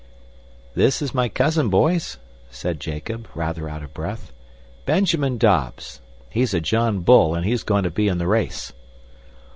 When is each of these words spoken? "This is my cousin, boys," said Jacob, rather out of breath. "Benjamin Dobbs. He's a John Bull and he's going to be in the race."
"This 0.73 0.99
is 1.03 1.13
my 1.13 1.29
cousin, 1.29 1.69
boys," 1.69 2.17
said 2.49 2.79
Jacob, 2.79 3.27
rather 3.35 3.69
out 3.69 3.83
of 3.83 3.93
breath. 3.93 4.33
"Benjamin 4.83 5.37
Dobbs. 5.37 6.01
He's 6.27 6.55
a 6.55 6.59
John 6.59 7.01
Bull 7.01 7.35
and 7.35 7.45
he's 7.45 7.61
going 7.61 7.83
to 7.83 7.91
be 7.91 8.07
in 8.07 8.17
the 8.17 8.25
race." 8.25 8.73